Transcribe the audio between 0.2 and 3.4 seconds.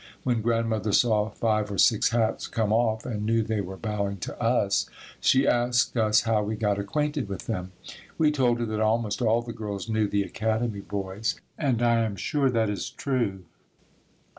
When Grandmother saw five or six hats come off and